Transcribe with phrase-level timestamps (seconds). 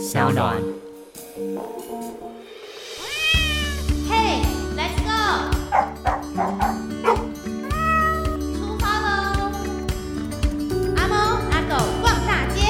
[0.00, 0.56] 小暖。
[4.08, 4.40] 嘿
[4.74, 5.52] ，Let's go！
[8.54, 9.50] 出发喽！
[10.96, 11.14] 阿猫
[11.50, 12.62] 阿狗逛大街，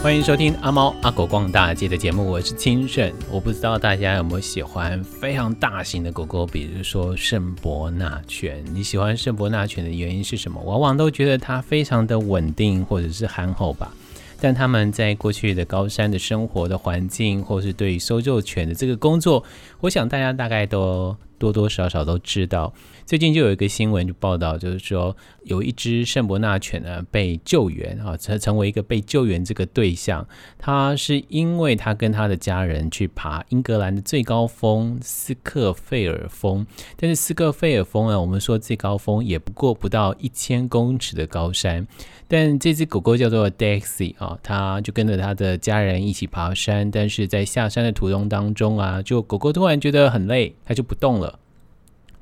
[0.00, 3.12] 欢迎收听阿猫阿狗逛大街的节目，我是清盛。
[3.28, 8.64] 我不知道大家有没有喜欢非常大型的狗狗，比如说圣伯纳犬。
[8.72, 10.62] 你喜欢圣伯纳犬的原因是什么？
[10.62, 13.92] 往往都觉得它非常的稳定，或者是憨厚吧。
[14.40, 19.42] 但他们在过去的高山的生活的环境，或是对搜救犬的这个工作，
[19.80, 22.72] 我想大家大概都多多少少都知道。
[23.04, 30.26] 最近就有一个新闻就报道，就是说有一只圣伯纳犬呢被救援啊，成成为一个被救援这个对象。
[30.58, 41.86] 它是因为他跟他的家人去爬英格兰的最高峰斯克费尔峰，但是斯克费尔峰呢，我们说最高峰也不过不到一千公尺的高山。
[42.28, 51.38] 但这只狗狗叫做 Daisy 啊，它就跟着它的家人一起爬山，但是在下山的途中当中啊，就狗狗突然觉得很累，它就不动了。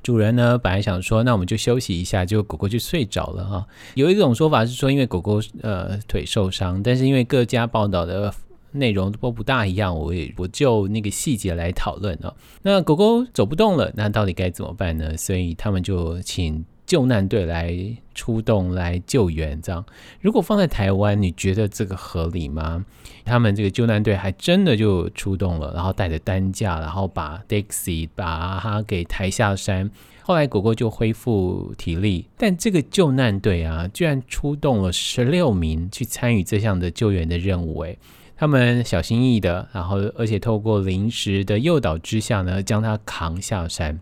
[0.04, 3.66] 主人呢，本来想说，那我们就休息一下，结果狗狗就睡着了哈。
[3.96, 8.32] 有一种说法是说，因为狗狗呃腿受伤，但是因为各家报道的
[8.70, 12.32] 内容都不大一样，我也我就那个细节来讨论哦。
[12.62, 15.16] 那狗狗走不动了，那到底该怎么办呢？
[15.16, 17.76] 所以他们就请救难队来
[18.14, 19.84] 出动来救援，这样
[20.20, 22.84] 如果放在台湾，你觉得这个合理吗？
[23.24, 29.90] 他们这个救难队还真的就出动了，然后带着担架，然后把 Dixie 把它给抬下山。
[30.22, 37.80] 后来狗狗就恢复体力，但这个救难队啊，居然出动了十六名去参与这项的救援的任务。
[37.82, 37.98] 诶，
[38.36, 44.00] 他们小心翼翼的，然后而且透过临时的诱导之下呢，将它扛下山。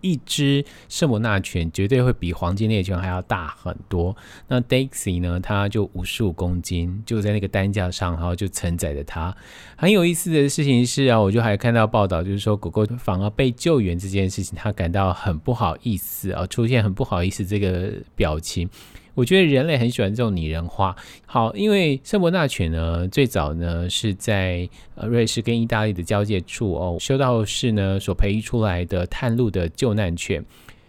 [0.00, 4.16] 一只圣伯纳犬绝对会比黄金猎犬还要大很多。
[4.48, 5.40] 那 Daisy 呢？
[5.40, 9.34] 它就五十五公斤，就在那个担架上，然后就承载着它。
[9.76, 18.68] 很有意思的事情是啊，我就还看到报道，就是说狗狗反而被救援这件事情，它感到很不好意思啊，出现很不好意思这个表情。
[19.14, 20.94] 我觉得人类很喜欢这种拟人化。
[21.26, 24.68] 好，因为圣伯纳犬呢，最早呢是在
[25.02, 30.44] 瑞士跟意大利的交界处哦，修道士呢所培育出来的探路的救难犬。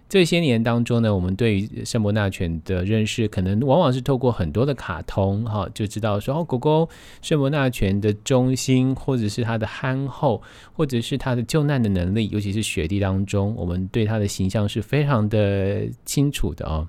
[0.10, 6.90] 这些年当中呢，我们对于圣伯纳犬的认识，可能往往是透过很多的卡通哈，就知道说哦，狗狗
[7.22, 10.42] 圣伯纳犬的忠心，或者是它的憨厚，
[10.74, 16.86] 或者是它的救难的能力，尤其是雪地当中，我们对它的形象是非常的清楚的哦。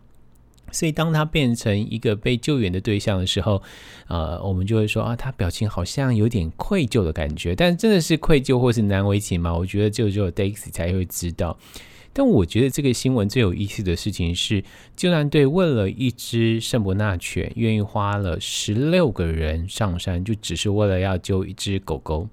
[0.72, 3.62] 所以，当他变成一个被救援的对象的时候，
[4.08, 7.54] 呃，我们就会说啊，他表情好像有点愧疚的感觉。
[7.54, 9.54] 但真的是愧疚或是难为情吗？
[9.54, 11.56] 我觉得就只有 Daisy 才会知道。
[12.14, 14.62] 但我觉得这个新闻最有意思的事情是，
[14.96, 22.28] 救援队为了一只圣伯纳犬，愿意花了十六个人上山，就只是为了要救一只狗狗。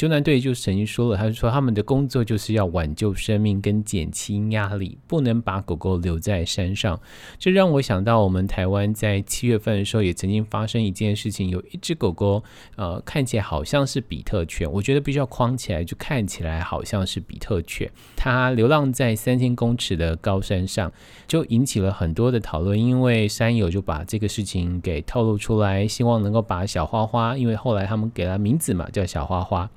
[0.00, 6.98] 救难队就曾经说了，他说他们的工作就是要挽救生命跟减轻压力，不能把狗狗留在山上。
[7.38, 12.42] 这让我想到，我们台湾在七月份的时候也曾经发生一件事情，有一只狗狗，
[12.76, 17.92] 呃，看起来好像是比特犬，我觉得必须要框起来，就看起来好像是比特犬。
[18.16, 20.90] 它流浪在三千公尺的高山上，
[21.26, 29.70] 就引起了很多的讨论，因为山友就把这个事情给透露出来，希望能够把小花花，因为后来他们给了名字嘛，叫小花花。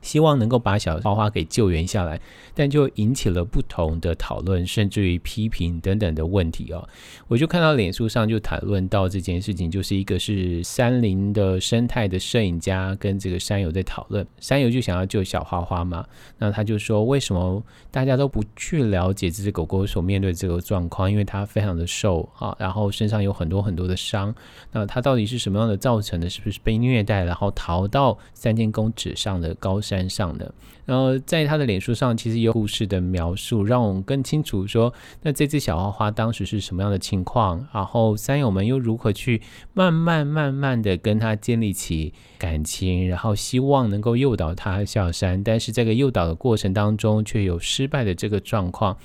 [0.00, 2.20] 希望能够把小花花给救援下来，
[2.54, 6.88] 但就引起了不同的讨论，甚至于批评等等的问题哦。
[7.28, 16.06] 我就看到脸书上就谈论到这件事情，就是一个是山林的生态的摄影家跟这个山友在讨论，山友就想要救小花花嘛，
[16.38, 21.10] 那他就说，为什么大家都不去了解这只狗狗所面对这个状况？
[21.10, 24.34] 因为它非常的瘦啊，然后身上有很多很多的伤，
[24.72, 26.30] 那它到底是什么样的造成的？
[26.30, 30.10] 是不是被虐待，然后逃到三千公尺上的高山？
[30.10, 30.52] 上的，
[30.84, 34.92] 然后在他的脸书上，其实有故事的描述，让我们更清楚说，
[35.22, 39.40] 那这只小花花当时是什么样的情况，然后山友们又如何去
[39.72, 48.96] 慢慢慢慢的跟他建立起感情，然后希望能够诱导他下山，但是这个诱导的过程当中却有失败的这个状况，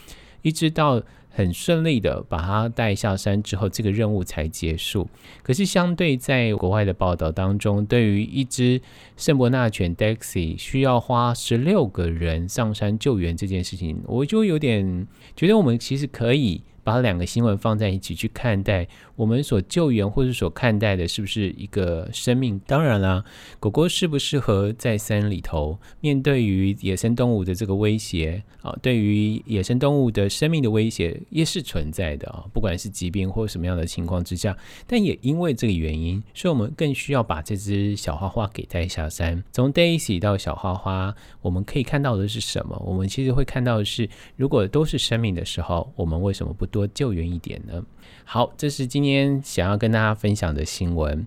[0.45, 1.01] 一直到。
[1.37, 5.05] 很顺利的把他带下山之后，这个任务才结束。
[5.43, 8.79] 可是相对在国外的报道当中，对于一只
[9.17, 15.05] 圣伯纳犬 Dexy 需要花十六个人上山救援这件事情，我就有点
[15.35, 22.59] 觉得我们其实可以把两个新闻放在一起去看待，我们所救援或者所看待的是不是一个生命？
[22.67, 23.23] 当然啦，
[23.59, 28.77] 狗狗适不适合在山里头面对于野生动物的这个威胁啊？
[28.81, 39.43] 对于野生动物的生命的威胁也是存在的啊，不管是疾病或什么样的情况之下，但也因为这个原因，所以我们更需要把这只小花花给带下山。
[39.51, 42.77] 从 Daisy 到小花花，我们可以看到的是什么？
[42.85, 47.81] 我们其实会看到的是，如果都是生命的时候，我们为什么不多救援一点呢？
[48.27, 51.25] 好，这是今天想要跟大家分享的新闻。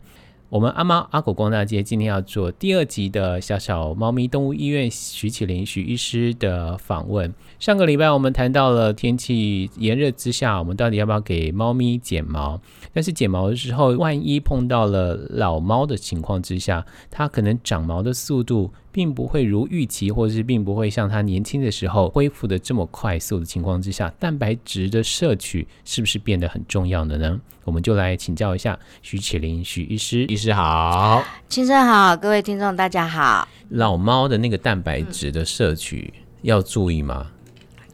[0.51, 7.33] 我们阿猫阿狗逛大街今天要做第二集的小小猫咪动物医院徐启林徐医师的访问。
[7.59, 12.61] 上个礼拜我们谈到了天气炎热之下，我们到底要不要给猫咪剪毛？
[12.93, 27.41] 但是剪毛的时候，万一碰到了老猫的情况之下，它可能长毛的速度并不会如预期，或者是并不会像它年轻的时候恢复的这么快速的情况之下，蛋白质的摄取是不是变得很重要的呢？
[27.65, 33.49] 我们就来请教一下徐启林徐医师，医师好，先生好，各位听众大家好。
[33.71, 37.27] 老猫的那个蛋白质的摄取要注意吗？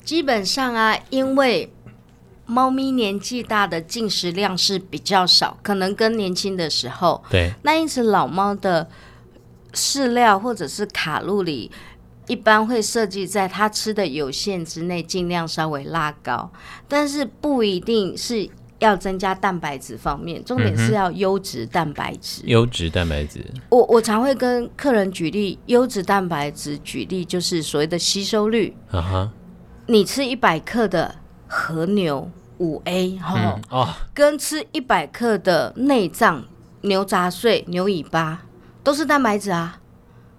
[0.04, 1.72] 基本上啊，因为
[2.46, 7.24] 猫咪年纪大的进食量是比较少，可能跟年轻的时候。
[7.30, 7.52] 对。
[7.62, 8.86] 那因此老猫的
[9.72, 11.70] 饲料或者是卡路里，
[12.26, 16.52] 一般会设计在它吃的有限之内，尽量稍微拉高。
[16.86, 18.46] 但是不一定是
[18.80, 22.42] 要增加蛋白质方面，重点是要优质蛋白质。
[22.42, 23.42] 嗯、优质蛋白质。
[23.70, 28.76] 我我常会跟客人举例，优质蛋白质举例就是所谓的吸收率。
[28.90, 29.32] 啊哈。
[29.86, 31.16] 你吃一百克的。
[31.46, 32.28] 和牛
[32.58, 36.42] 五 A 哈、嗯、哦，跟吃一百克的内脏
[36.80, 38.42] 牛杂碎、牛尾巴
[38.82, 39.78] 都是蛋白质啊。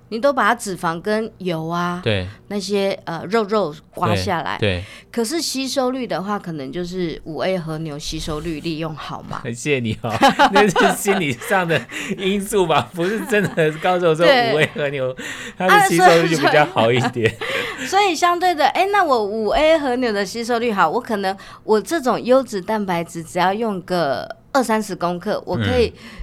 [0.10, 4.78] 你都把它脂肪跟油啊，对那些呃肉肉刮下来，对。
[4.80, 9.40] 对可是吸收率的话，可能就是五 A 和牛吸收率利用好嘛？
[9.44, 10.14] 很 谢谢你哦，
[10.54, 11.82] 那是心理上的
[12.18, 15.16] 因素吧，不是真的告诉我说五 A 和牛
[15.58, 17.28] 它的吸收率就比较好一点。
[17.34, 17.46] 啊、
[17.86, 26.22] 所以相对的，哎、欸，那我五 A 和牛的吸收率好，我可能我这种优质蛋白质只要用个二三十公克，我可以、嗯。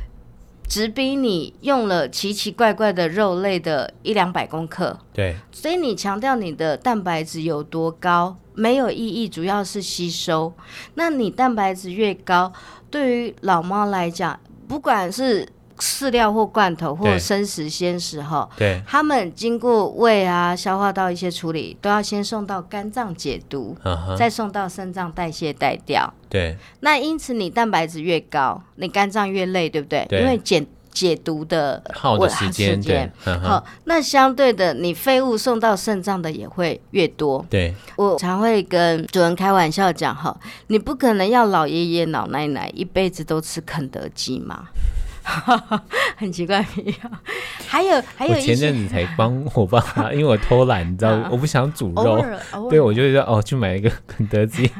[0.69, 10.55] 只比你用了奇奇怪怪的肉类的一两百公克，对，所以你强调你的蛋白质有多高没有意义，主要是吸收。
[10.95, 12.51] 那你蛋白质越高，
[12.91, 15.47] 对于老猫来讲，不管是
[15.83, 26.15] 饲料或罐头或生食鲜食哈，对，他们经过胃啊消化道一些处理，都要先送到肝脏解毒，嗯、再送到肾脏代谢代掉。
[26.31, 30.07] 对，那因此你蛋白质越高，你肝脏越累，对不对？
[30.09, 37.45] 对，因为解解毒的耗的时间，对，好，那相对的，你废物送到肾脏的也会越多。
[37.51, 40.39] 对，我常会跟主人开玩笑讲哈，
[40.69, 44.69] 你不可能要老爷爷老奶奶一辈子都吃肯德基嘛。
[46.17, 46.65] 很奇怪，
[47.67, 49.81] 还有还有，我前阵子才帮我爸，
[50.13, 52.25] 因为我偷懒，你知道，我不想煮肉，
[52.69, 54.71] 对，我就说哦，去买一个肯德基。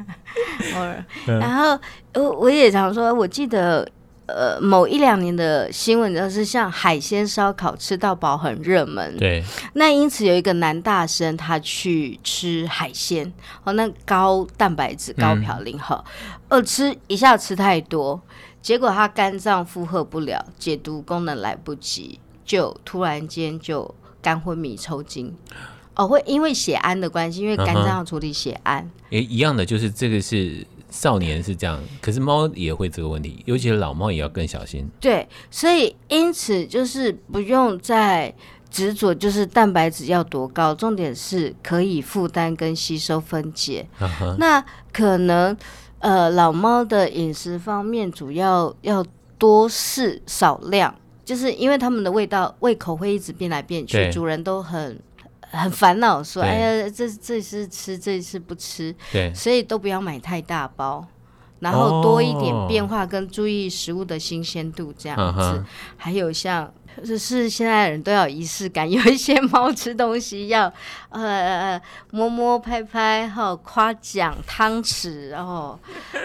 [1.27, 1.79] 然后
[2.15, 3.89] 我我也常说，我记得
[4.27, 9.43] 呃某一两年的新闻，就是像海鲜烧烤吃到饱很热门，对。
[9.75, 13.33] 那因此有一个男大生他去吃海鲜，
[13.65, 16.05] 哦，那高蛋白质高嘌呤哈，
[16.49, 18.21] 呃，吃一下吃太多。
[18.63, 23.93] 结果他肝脏负荷不了，解毒功能来不及，就突然间就
[24.23, 25.35] 肝昏迷抽筋。
[25.95, 28.89] 哦，会因为血氨的关系，因为肝脏要处理血氨。
[29.11, 34.89] 诶，一样的，就是这个是少年是这样，可是猫也会这个问题，尤其是老猫也要更小心。
[35.01, 38.33] 对，所以因此就是不用再
[38.71, 43.87] 执着，就是蛋白质要多高，重点是可以负担跟吸收分解。
[44.39, 45.57] 那可能。
[46.03, 49.05] 呃，老猫的饮食方面主要要
[49.39, 50.93] 多试少量，
[51.25, 54.99] 就是因为它们的味道胃口会一直变来变去，主人都很
[55.41, 61.07] 很烦恼，说哎呀，这这次吃，这次不吃，对，所以都不要买太大包，
[61.63, 65.65] 然后多一点变化跟注意食物的新鲜度这样子，哦、
[65.97, 66.71] 还有像。
[67.03, 70.71] 就是现在人都要仪式感，有一些猫吃东西要
[71.09, 75.81] 呃摸摸拍拍，哈夸奖汤匙，然后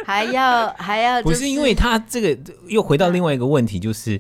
[0.06, 4.20] 还要还要、就是、不是因为它这个又回到另外一个问题，就是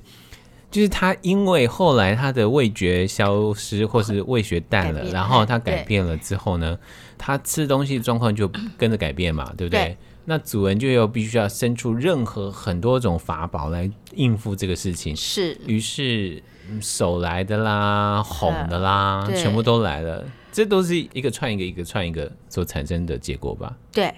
[0.71, 6.79] 就是它因为后来它的味觉消失或是味觉淡了，然后它改变了之后呢，
[7.17, 9.83] 它吃东西的状况就跟着改变嘛，对不对？
[9.83, 9.97] 对
[10.29, 15.57] 那主人就要必须要伸出任何很多种法宝来应付这个事情，是。
[15.65, 16.43] 于是
[16.81, 23.73] 手来的啦，哄的啦，全部都来了，这都是一个串一个，一个串一个所产生的结果吧？
[23.93, 24.13] 对，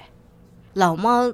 [0.74, 1.32] 老猫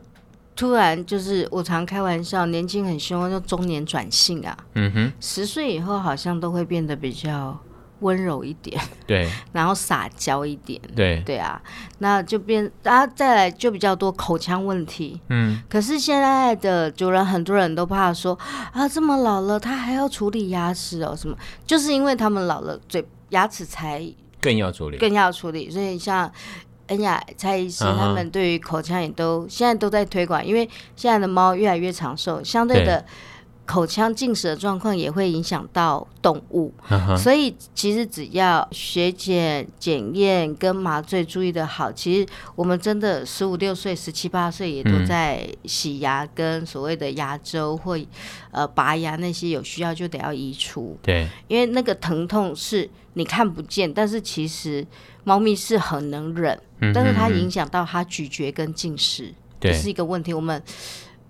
[0.58, 4.58] 突然就是我常开玩笑，年轻很凶，就中年转性啊。
[4.74, 7.58] 嗯哼，十岁以后好像都会变得比较
[8.00, 11.62] 温柔一点，对， 然后撒娇一点，对，对啊，
[12.00, 15.20] 那就变，然啊，再来就比较多口腔问题。
[15.30, 18.38] 嗯，可是现在的主人很多人都怕说
[18.72, 21.38] 啊，这么老了，他还要处理牙齿哦，什么？
[21.66, 24.06] 就是因为他们老了，嘴牙齿才
[24.42, 26.32] 更要处理，更要处理，所以像。
[26.90, 29.50] 恩雅蔡医师他们对于口腔也都、uh -huh.
[29.50, 33.04] 现在都在推广，因为现在的猫越来越长寿，相对的
[33.66, 37.18] 口腔进食的状况也会影响到动物，uh -huh.
[37.18, 48.00] 所以其实只要血检检验跟麻醉注意的好，其实我们真的十五六岁、十七八岁也都在洗牙跟所谓的牙周或
[48.52, 54.86] 呃拔牙那些有需要就得要移除，对，因为那个疼痛是你看不见，但是其实。
[55.28, 60.32] 猫咪是很能忍，嗯、但是它影响到它咀嚼跟进食，这、是一个问题。
[60.32, 60.62] 我们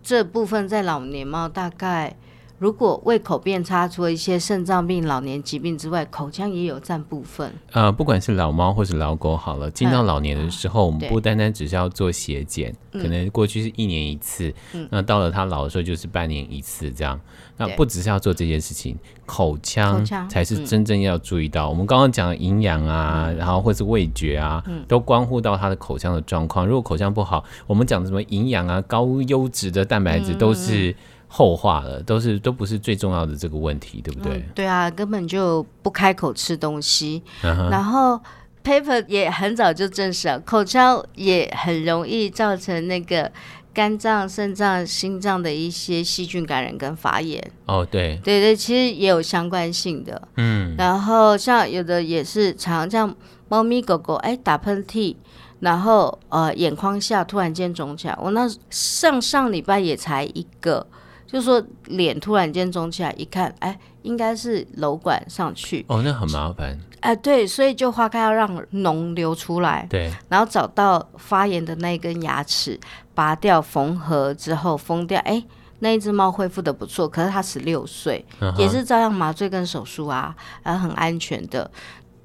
[0.03, 2.13] 这部分在老年猫大概。
[2.57, 7.53] 如果胃口变差，除了一些肾脏病、老年疾病之外，口腔也有占部分。
[7.73, 17.19] 呃，不管是老猫或是老狗，好了，进到老年的时候，嗯、我们不单单只是要做血检，可能过去是一年一次，嗯、那到了它老的时候就是半年一次这样。
[17.57, 21.67] 那不只是要做这件事情，口腔才是真正要注意到。
[21.67, 26.65] 嗯、我们刚刚讲的营养啊，然后或是味觉啊，嗯、都关乎到它的口腔的状况。
[26.65, 30.95] 如果口腔不好，我们讲的什么营养啊、高优质的蛋白质都是。
[31.27, 34.37] 嗯后话了，都是都不是最重要的这个问题，对不对？
[34.37, 37.21] 嗯、对啊，根本就不开口吃东西。
[37.41, 37.69] Uh-huh.
[37.69, 38.17] 然后
[38.63, 43.29] paper 也很早就证实了，口腔也很容易造成那个
[43.73, 47.43] 肝脏、肾脏、心脏的一些细菌感染跟发炎。
[47.65, 50.29] 哦、oh，对，对对，其实也有相关性的。
[50.37, 53.13] 嗯，然后像有的也是常像
[53.49, 55.17] 猫咪狗狗，哎，打喷嚏，
[55.59, 58.17] 然后呃眼眶下突然间肿起来。
[58.21, 60.87] 我那上上礼拜也才一个。
[61.35, 65.83] 就说脸突然间肿起来，一看，哎，应该是瘘管上去。
[65.89, 66.79] 哦，那很麻烦。
[67.01, 69.85] 哎，对，所以就花开要让脓流出来。
[69.89, 70.09] 对。
[70.29, 72.79] 然后找到发炎的那一根牙齿，
[73.13, 75.19] 拔掉缝合之后封掉。
[75.25, 75.43] 哎，
[75.79, 78.55] 那一只猫恢复的不错，可是它十六岁，uh-huh.
[78.55, 81.69] 也是照样麻醉跟手术啊，还很安全的。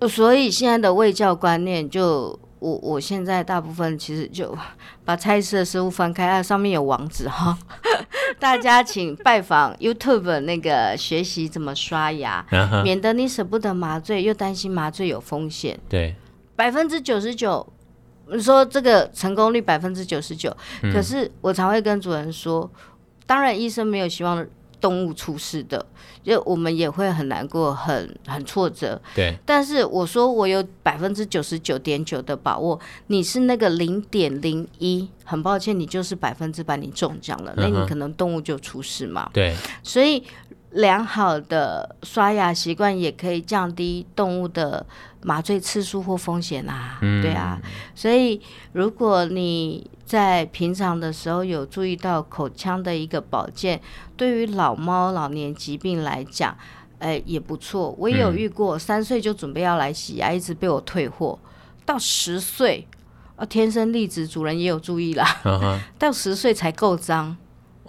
[0.09, 2.39] 所以现在的卫教观念就。
[2.61, 4.55] 我我现在大部分其实就
[5.03, 7.57] 把蔡司的食物翻开，啊，上面有网址哈，
[8.39, 12.83] 大家请拜访 YouTube 那个学习怎么刷牙，uh-huh.
[12.83, 15.79] 免得你舍不得麻醉，又担心麻醉有风险。
[15.89, 16.15] 对，
[16.55, 17.67] 百分之九十九，
[18.33, 20.57] 你说这个成功率百分之九十九，
[20.93, 22.71] 可是我常会跟主人说，
[23.27, 24.47] 当然医生没有希望。
[24.81, 25.85] 动物出事的，
[26.23, 29.01] 就我们也会很难过，很很挫折。
[29.15, 39.29] 对，但是我说我有百分之九十九点九的把握，你是那个零点零一，很抱歉，你就是百分之百你中奖了，嗯，那你可能动物就出事嘛。
[39.33, 40.25] 对，所以。
[40.73, 44.87] 良好的刷牙习惯也可以降低动物的
[45.23, 47.61] 麻醉次数或风险啊，嗯，对啊，
[47.95, 48.41] 所以
[48.73, 53.81] 如果你在平常的时候有注意到口腔的一个保健，
[54.17, 56.57] 对于老猫老年疾病来讲，
[57.01, 57.95] 哎，也不错。
[57.99, 61.39] 我也有遇过三岁就准备要来洗牙，一直被我退货，
[61.85, 62.87] 到十岁，
[63.35, 67.37] 啊，天生丽质主人也有注意啦，啊， 到十岁才够脏。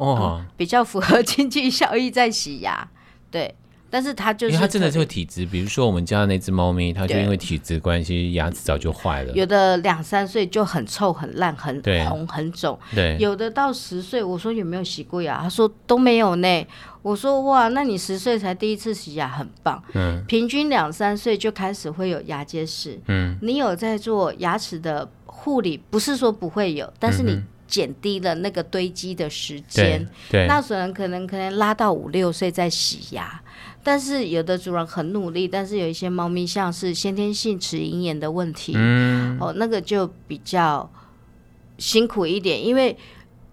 [0.01, 2.89] 哦、嗯，比较符合经济效益在洗牙，
[3.29, 3.53] 对，
[3.87, 9.31] 但是它就是，因为它真的是个体质，比如说我们家的那只猫咪，它就因为体质关系，牙齿早就坏了。
[9.33, 11.79] 有的两三岁就很臭、很烂、很
[12.09, 15.37] 红、很肿，对，有的到十岁，我说有没有洗过牙？
[15.37, 16.67] 他说都没有呢。
[17.03, 19.83] 我说哇，那你十岁才第一次洗牙，很棒。
[19.93, 22.99] 嗯，平均两三岁就开始会有牙结石。
[23.07, 27.43] 嗯，你有在做牙齿的护理，不是说不会有，但是你、嗯。
[27.71, 33.41] 减低了那个堆积的时间，那主人可能可能拉到五六岁再洗牙，
[33.81, 40.87] 但是有的主人很努力，但是有一些猫咪像是先天性齿龈炎的问题，嗯，哦，那个就比较
[41.79, 42.95] 辛苦一点，因为。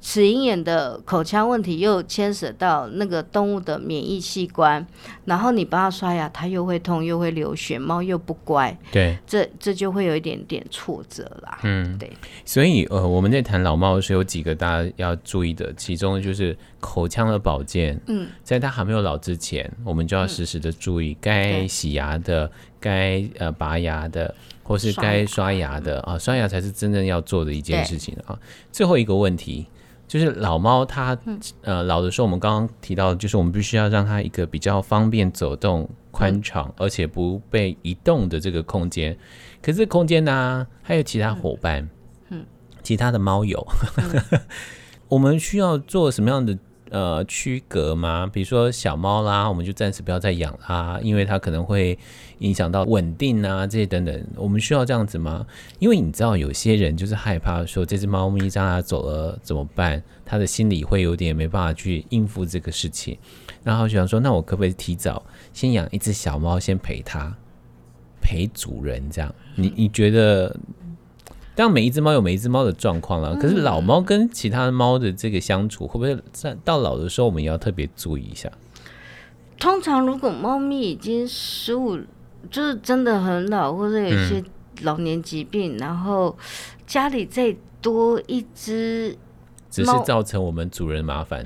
[0.00, 4.86] 齿龈炎的口腔问题又牵涉到那个动物的免疫器官，
[5.24, 11.58] 然后你帮它刷牙，它又会痛又会流血，猫又不乖，对，这这就会有一点点挫折啦。
[11.64, 12.10] 嗯，对。
[12.44, 18.00] 所以呃，我们在谈老猫的时候，有几个大家要注意的，其中就是口腔的保健。
[18.06, 28.38] 嗯，在它还没有老之前，我们就要时时的注意，该洗牙的，该呃拔牙的，或是该刷牙的啊，刷牙才是真正要做的一件事情啊。
[28.70, 29.66] 最后一个问题。
[30.08, 31.16] 就是老猫它
[31.62, 39.16] 呃老的时候，我们刚刚提到，就是我们必须要让它一个比较方便走动、宽敞，而且不被移动的这个空间。
[39.62, 41.88] 可是空间呢，还有其他伙伴，
[42.30, 42.44] 嗯，
[42.82, 43.64] 其他的猫友，
[45.08, 46.58] 我们需要做什么样的
[46.90, 48.28] 呃区隔吗？
[48.32, 51.98] 比如说小猫啦，我们就暂时不要再养它，因为它可能会
[52.38, 54.26] 影响到稳定啊这些等等。
[54.36, 55.46] 我们需要这样子吗？
[55.78, 60.02] 因为你知道有些人就是害怕说这只猫咪让它走了怎么办？
[60.24, 63.16] 他的心里会有点没办法去应付这个事情，
[63.64, 67.34] 然后想说，那我可不可以提早先养一只小猫，先陪它，
[68.20, 69.34] 陪主人这样？
[69.54, 70.54] 你你觉得？
[71.58, 73.34] 当然，每一只猫有每一只猫的状况了。
[73.34, 78.48] 可是老猫跟其他猫的这个相处，会不会在到老的时候，我们也要特别注意一下？
[79.58, 81.98] 通常，如果猫咪已经十五，
[82.48, 84.40] 就是真的很老，或者有一些
[84.82, 86.38] 老年疾病，嗯、然后
[86.86, 89.16] 家里再多一只，
[89.68, 91.44] 只是造成我们主人麻烦。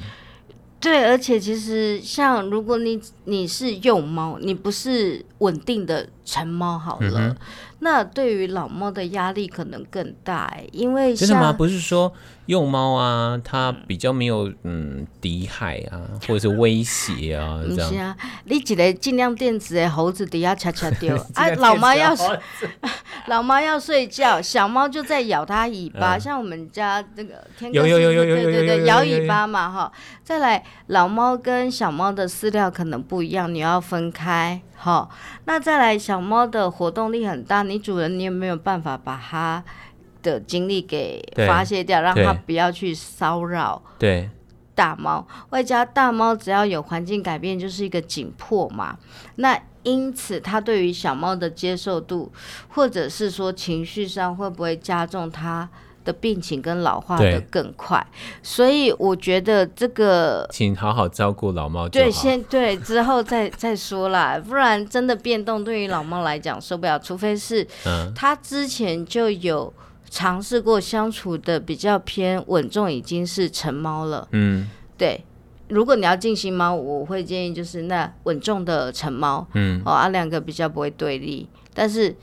[0.78, 7.20] 对，而且其实像如果你你是幼猫，你不是稳定的成猫好了。
[7.20, 7.36] 嗯
[7.84, 11.52] 那对于老猫的压力可能更大，因为真的吗？
[11.52, 12.12] 不是说
[12.46, 15.98] 幼猫啊，它比较没有嗯敌害啊，
[16.28, 17.90] 或者是威胁啊 这样。
[17.90, 22.14] 是啊，你一个尽量电子的猴子底下恰恰丢 啊，老猫要
[23.26, 29.90] 老猫要睡觉，小猫就在咬它尾巴，像我们家那个天哥，有有有有有有对对对，摇尾巴嘛哈。
[30.22, 34.62] 再来，老猫跟小猫的饲料可能不一样，你要分开。
[34.82, 35.08] 好，
[35.44, 39.62] 那再来，小猫的活动力很大，你主人你有没有办法把它
[40.24, 43.80] 的精力给发泄掉，让它不要去骚扰？
[43.96, 44.28] 对，
[44.74, 48.98] 大猫外加大猫，只要有环境改变，就是一个紧迫嘛。
[49.36, 52.32] 那因此，它对于小猫的接受度，
[52.70, 55.68] 或者是说情绪上，会不会加重它？
[56.04, 58.04] 的病情跟老化的更快，
[58.42, 61.88] 所以我觉得这个，请好好照顾老猫。
[61.88, 67.66] 对，先对，之后再 再说啦，不然真的变动对于老猫来讲受不了，除非是，
[68.14, 69.72] 他之前就有
[70.10, 74.26] 尝试过相处的比较偏稳重，已经是成猫了。
[74.32, 74.68] 嗯，
[74.98, 75.24] 对，
[75.68, 79.46] 如果你要进新猫，我会建议就是那稳重的成猫。
[79.54, 82.16] 嗯，哦，啊，两个比较不会对立，但是。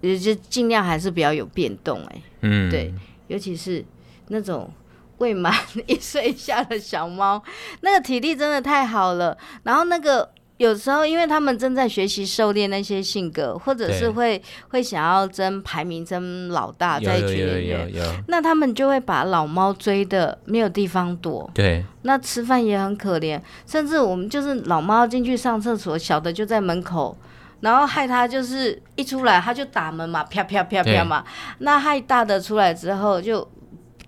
[0.00, 2.92] 也就尽量还是比较有变动哎、欸，嗯，对，
[3.28, 3.84] 尤其是
[4.28, 4.70] 那种
[5.18, 5.54] 未满
[5.86, 7.42] 一岁以下的小猫，
[7.80, 9.36] 那个体力真的太好了。
[9.62, 17.90] 然后那个有时候，因为他们正在学习狩猎那些性格，或者是会会想要争排名、争老大，在一群里面，
[18.28, 21.50] 那他们就会把老猫追的没有地方躲。
[21.54, 27.16] 对，那吃饭也很可怜，甚至我们就是老猫进去上厕所，小的就在门口。
[27.60, 31.24] 然后害他就是一出来他就打门嘛，啪啪啪啪嘛。
[31.58, 33.48] 那害大的出来之后就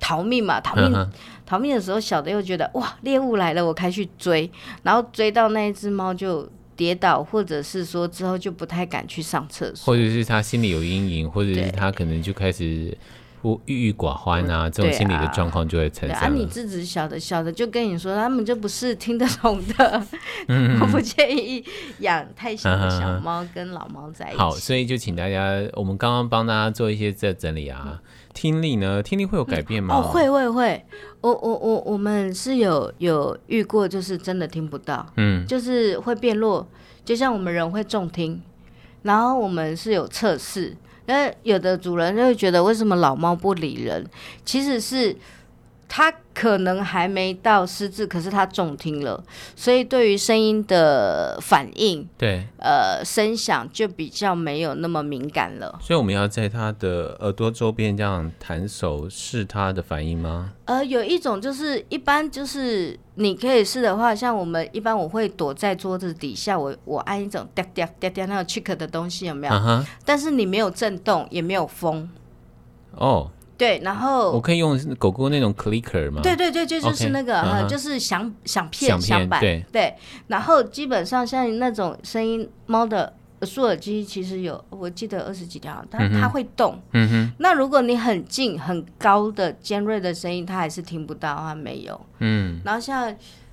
[0.00, 1.10] 逃命嘛，逃命、嗯、
[1.46, 4.50] 逃命的时候，小的又觉得哇猎物来了，我开去追，
[4.82, 12.96] 然后追到那一只猫就跌倒，或者是说之后就不太敢去上厕所，或者是他心里有阴影，或者是他可能就开始。
[13.40, 16.18] 不郁郁寡欢啊，这种心理的状况就会产生。
[16.18, 20.02] 啊，你自己小的小的就跟你说，他们就不是听得懂的。
[20.48, 21.64] 嗯，我不建议
[22.00, 24.38] 养太小的小猫跟老猫在一起。
[24.38, 27.84] 好，所以就请大家，我们刚刚帮大家做一些这整理啊。
[27.86, 27.98] 嗯、
[28.34, 29.02] 听力呢？
[29.02, 29.94] 听力会有改变吗？
[29.94, 30.84] 嗯、哦，会会会。
[31.20, 35.06] 我我我我们是有有遇过，就是真的听不到。
[35.16, 36.66] 嗯，就是会变弱，
[37.04, 38.42] 就像我们人会重听，
[39.02, 40.76] 然后我们是有测试。
[41.08, 44.06] 那有的主人就会觉得，为什么老猫不理人？
[44.44, 45.16] 其实是
[45.88, 49.24] 它可能还没到失智，可是他重听了，
[49.56, 55.78] 所以对于声音的反应，对，呃，声响就比较没有那么敏感了。
[55.82, 60.52] 所以我们要在他的耳朵周边这样弹手试他的反应吗？
[60.66, 62.98] 呃，有一种就是一般就是。
[63.20, 69.86] 你可以试的话，像我们一般我会躲在桌子底下，我我按一种嗲嗲嗲嗲那个 chick 的东西有没有？Uh huh.
[70.04, 72.08] 但是你没有震动，也没有风。
[72.92, 73.26] 哦，oh.
[73.58, 76.22] 对，然后我可以用狗狗那种 clicker 吗？
[76.22, 77.44] 对对对，就就是那个，okay.
[77.44, 77.68] uh huh.
[77.68, 79.40] 就是响响片响板。
[79.40, 79.94] 对对，
[80.28, 83.12] 然后基本上像那种声音猫的。
[83.42, 86.76] 竖耳机其实有，我记得二十几条，但它会动。
[86.90, 87.32] 嗯哼。
[87.38, 92.00] 那如果你很近、很高的尖锐的声音，它还是听不到，它没有。
[92.18, 92.60] 嗯。
[92.64, 93.04] 然后像，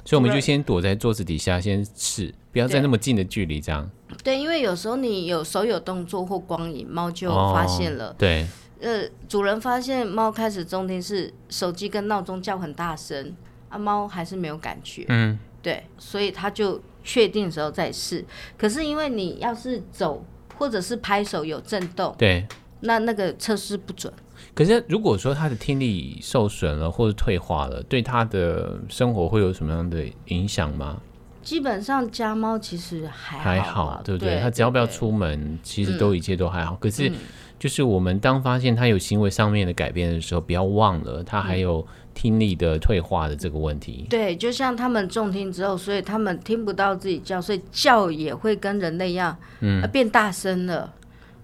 [0.04, 3.88] 所以我们就先躲在桌子底下，先试，不要在那么近的距离，这样。
[4.24, 8.08] 对，因为有时候你有手有动作或光影，猫就发现了。
[8.08, 8.48] 哦、对。
[8.80, 13.36] 呃，主人发现猫开始中听是手机跟闹钟叫很大声，
[13.70, 15.06] 啊，猫还是没有感觉。
[15.10, 15.38] 嗯。
[15.62, 16.82] 对，所以他就。
[17.08, 18.26] 确定的时候再试，
[18.58, 20.26] 可是因为你要是走
[20.58, 22.44] 或者是拍手有震动，对，
[22.80, 24.12] 那那个测试不准。
[24.56, 31.00] 可是如果说他的听力受损了或者退化了，对他的生活会有什么样的影响吗？
[31.44, 34.40] 基本上家猫其实还好还好，对不对？
[34.40, 36.74] 它只要不要出门，其实都一切都还好。
[36.74, 37.12] 嗯、可是，
[37.58, 44.06] 就是我们当发现它有行为上面的改变的时候，不要忘了它还有听力的退化的这个问题。
[44.10, 50.94] 对，就像他们重听之后，所以他们听不到自己叫，所以叫也会跟人类一样，嗯，变大声了。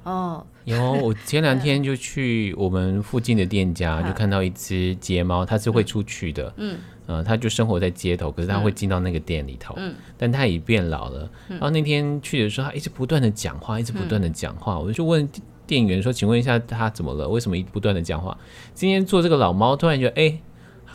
[0.04, 6.78] 哦，有，我前两天 就去我们附近的店家，就看到一只街猫，它是会出去的，嗯。
[7.08, 11.30] 呃，他就生活在街头，可是它会进到那个店里头，嗯，但它已变老了。
[11.50, 14.76] 嗯、然后那天去的时候，他一直不断的讲话，一直不断的讲话。
[14.76, 15.28] 嗯、我就问
[15.72, 17.26] 店员说：“请问一下，他怎么了？
[17.30, 18.38] 为什么一不断的讲话？”
[18.76, 20.42] 今天做这个老猫，突然觉得，哎、欸，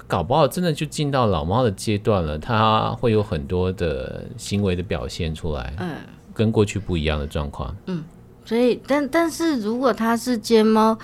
[0.06, 2.38] 搞不好真的就进到老猫的阶段了。
[2.38, 5.96] 他会有很多的行为的表现出来，嗯，
[6.34, 8.04] 跟过去不一样的状况，嗯。
[8.44, 10.98] 所以，但但是如果他是街猫。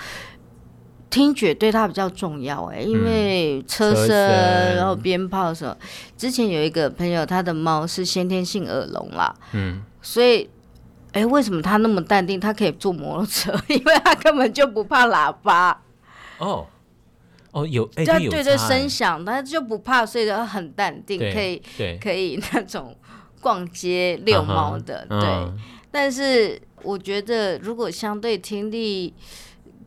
[1.11, 4.17] 听觉对他比较重要哎，因为车声，
[4.75, 5.77] 然后鞭炮什么。
[6.17, 10.49] 之前有一个朋友，他的猫是先天性耳聋啦，嗯，所以，
[11.13, 12.39] 哎，为什么他那么淡定？
[12.39, 15.83] 他可以坐摩托车，因为他根本就不怕喇叭。
[16.39, 16.67] 哦，
[17.53, 21.63] 哦，有，哎，对对着，声响他就不怕，所以他很淡定，可以，
[22.01, 22.97] 可以那种
[23.41, 25.53] 逛街遛猫的，对。
[25.91, 29.15] 但是我觉得，如果相对听力。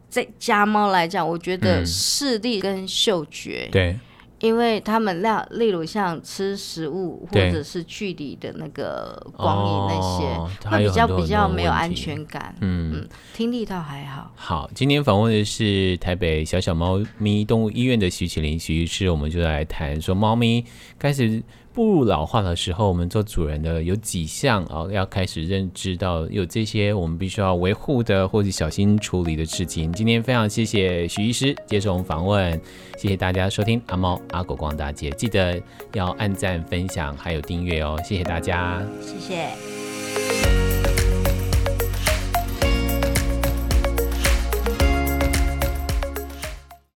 [0.07, 3.99] 在家猫来讲，我觉得视力跟嗅觉，嗯、对，
[4.45, 12.53] 因为他们料例如像吃食物或者是距离的那个光影那些，会、哦、比较比较没有安全感。
[12.61, 14.31] 嗯嗯，听力倒还好。
[14.35, 20.63] 好，今天访问的是台北小小猫咪动物医院的徐启林徐医师，我们就来谈说猫咪
[20.99, 21.41] 开始。
[21.75, 29.91] 步入老化的时候，我们做主人的有几项啊，要开始认知到有这些我们必须要维护的或者小心处理的事情。
[29.91, 32.59] 今天非常谢谢许医师接受我们访问，
[32.97, 35.61] 谢谢大家收听阿猫阿狗逛大街，记得
[35.93, 39.84] 要按赞、分享还有订阅哦，谢谢大家，谢谢。